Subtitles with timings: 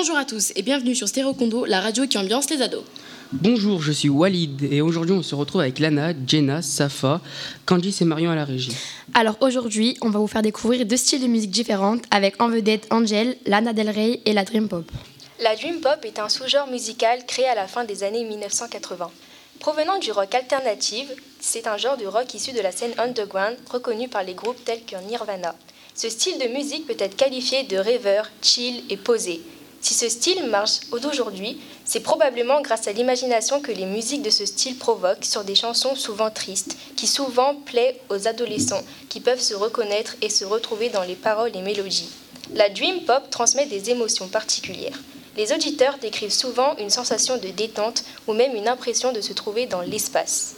[0.00, 2.84] Bonjour à tous et bienvenue sur Stéréo Condo, la radio qui ambiance les ados.
[3.32, 7.20] Bonjour, je suis Walid et aujourd'hui on se retrouve avec Lana, Jenna, Safa,
[7.66, 8.72] Candice et Marion à la régie.
[9.12, 12.86] Alors aujourd'hui, on va vous faire découvrir deux styles de musique différentes avec en vedette
[12.90, 14.90] Angel, Lana Del Rey et la Dream Pop.
[15.38, 19.10] La Dream Pop est un sous-genre musical créé à la fin des années 1980.
[19.58, 21.08] Provenant du rock alternatif,
[21.40, 24.82] c'est un genre de rock issu de la scène underground reconnu par les groupes tels
[24.86, 25.54] que Nirvana.
[25.94, 29.42] Ce style de musique peut être qualifié de rêveur, chill et posé.
[29.80, 34.44] Si ce style marche d'aujourd'hui, c'est probablement grâce à l'imagination que les musiques de ce
[34.44, 39.54] style provoquent sur des chansons souvent tristes, qui souvent plaisent aux adolescents, qui peuvent se
[39.54, 42.10] reconnaître et se retrouver dans les paroles et mélodies.
[42.54, 44.98] La dream pop transmet des émotions particulières.
[45.36, 49.66] Les auditeurs décrivent souvent une sensation de détente ou même une impression de se trouver
[49.66, 50.56] dans l'espace.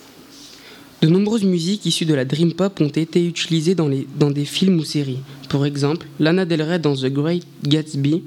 [1.02, 4.44] De nombreuses musiques issues de la Dream Pop ont été utilisées dans, les, dans des
[4.44, 5.18] films ou séries.
[5.48, 8.22] Pour exemple, Lana Del Rey dans The Great Gatsby,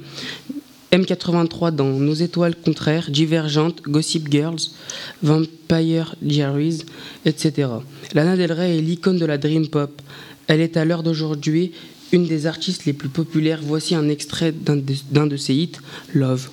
[0.92, 4.60] M83 dans Nos étoiles contraires, Divergente, Gossip Girls,
[5.24, 6.86] Vampire Diaries,
[7.26, 7.70] etc.
[8.14, 10.02] Lana Del Rey est l'icône de la Dream Pop.
[10.48, 11.72] Elle est à l'heure d'aujourd'hui
[12.12, 13.60] une des artistes les plus populaires.
[13.64, 15.74] Voici un extrait d'un de, de ses hits,
[16.14, 16.50] Love.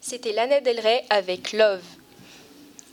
[0.00, 1.82] C'était Lana Del Rey avec Love.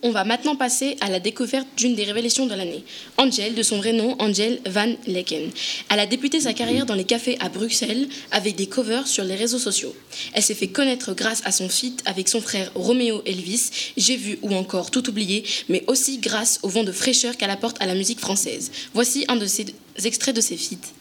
[0.06, 2.84] On va maintenant passer à la découverte d'une des révélations de l'année.
[3.18, 5.50] Angel, de son vrai nom, Angel Van Lecken.
[5.90, 9.36] Elle a débuté sa carrière dans les cafés à Bruxelles avec des covers sur les
[9.36, 9.96] réseaux sociaux.
[10.34, 14.40] Elle s'est fait connaître grâce à son feat avec son frère Romeo Elvis, J'ai vu
[14.42, 17.96] ou encore Tout oublié, mais aussi grâce au vent de fraîcheur qu'elle apporte à la
[17.96, 18.72] musique française.
[18.94, 19.68] Voici un de ses
[20.04, 20.92] extraits de ses feats.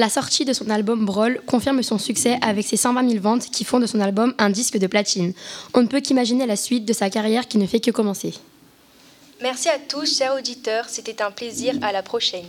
[0.00, 3.64] La sortie de son album Brawl confirme son succès avec ses 120 000 ventes qui
[3.64, 5.34] font de son album un disque de platine.
[5.74, 8.32] On ne peut qu'imaginer la suite de sa carrière qui ne fait que commencer.
[9.42, 12.46] Merci à tous, chers auditeurs, c'était un plaisir, à la prochaine.